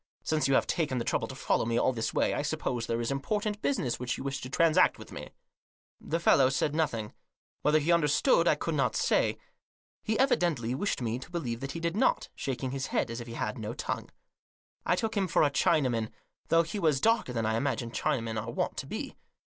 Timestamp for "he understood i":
7.77-8.55